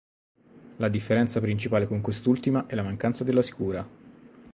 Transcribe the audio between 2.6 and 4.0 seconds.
è la mancanza della sicura.